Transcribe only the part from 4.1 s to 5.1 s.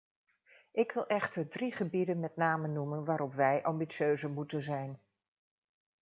moeten zijn.